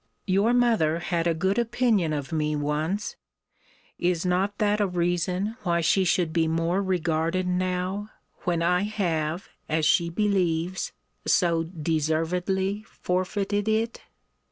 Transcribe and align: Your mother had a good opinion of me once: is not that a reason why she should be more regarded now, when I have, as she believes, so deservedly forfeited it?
Your 0.25 0.51
mother 0.51 0.97
had 0.97 1.27
a 1.27 1.35
good 1.35 1.59
opinion 1.59 2.11
of 2.11 2.31
me 2.31 2.55
once: 2.55 3.17
is 3.99 4.25
not 4.25 4.57
that 4.57 4.81
a 4.81 4.87
reason 4.87 5.57
why 5.61 5.81
she 5.81 6.03
should 6.05 6.33
be 6.33 6.47
more 6.47 6.81
regarded 6.81 7.45
now, 7.45 8.09
when 8.39 8.63
I 8.63 8.81
have, 8.81 9.49
as 9.69 9.85
she 9.85 10.09
believes, 10.09 10.91
so 11.27 11.61
deservedly 11.65 12.81
forfeited 12.89 13.67
it? 13.69 14.01